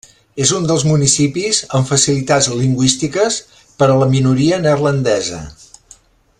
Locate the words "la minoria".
4.05-4.63